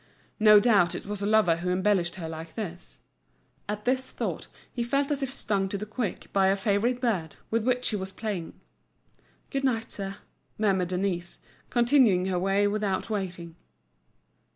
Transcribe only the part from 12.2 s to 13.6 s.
her way without waiting.